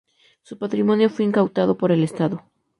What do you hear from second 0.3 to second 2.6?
Su patrimonio fue incautado por el Estado.